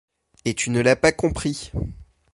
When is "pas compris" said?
0.95-1.71